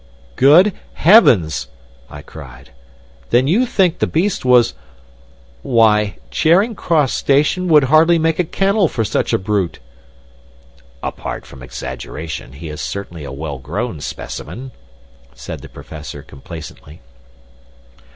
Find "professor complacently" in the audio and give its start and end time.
15.69-16.99